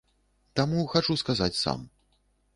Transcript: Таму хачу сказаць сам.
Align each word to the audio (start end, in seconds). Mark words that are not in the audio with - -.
Таму 0.59 0.85
хачу 0.95 1.19
сказаць 1.23 1.61
сам. 1.63 1.87